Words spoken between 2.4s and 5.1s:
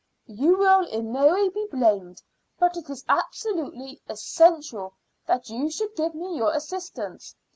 but it is absolutely essential